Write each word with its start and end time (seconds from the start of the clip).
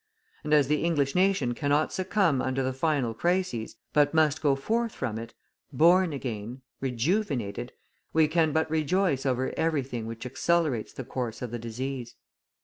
And 0.43 0.51
as 0.51 0.67
the 0.67 0.83
English 0.83 1.13
nation 1.13 1.53
cannot 1.53 1.93
succumb 1.93 2.41
under 2.41 2.63
the 2.63 2.73
final 2.73 3.13
crises, 3.13 3.75
but 3.93 4.15
must 4.15 4.41
go 4.41 4.55
forth 4.55 4.93
from 4.93 5.19
it, 5.19 5.35
born 5.71 6.11
again, 6.11 6.63
rejuvenated, 6.79 7.71
we 8.11 8.27
can 8.27 8.51
but 8.51 8.67
rejoice 8.71 9.27
over 9.27 9.53
everything 9.55 10.07
which 10.07 10.25
accelerates 10.25 10.91
the 10.91 11.03
course 11.03 11.43
of 11.43 11.51
the 11.51 11.59
disease. 11.59 12.15